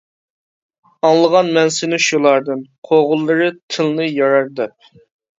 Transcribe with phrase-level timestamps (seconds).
[1.09, 4.89] ئاڭلىغان مەن سىنى شۇلاردىن، قوغۇنلىرى تىلنى يارار دەپ.